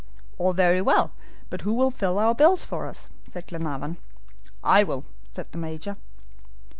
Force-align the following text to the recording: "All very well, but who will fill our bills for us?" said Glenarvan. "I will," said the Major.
"All 0.39 0.53
very 0.53 0.81
well, 0.81 1.11
but 1.51 1.61
who 1.61 1.75
will 1.75 1.91
fill 1.91 2.17
our 2.17 2.33
bills 2.33 2.63
for 2.65 2.87
us?" 2.87 3.07
said 3.27 3.45
Glenarvan. 3.45 3.97
"I 4.63 4.83
will," 4.83 5.05
said 5.29 5.51
the 5.51 5.59
Major. 5.59 5.95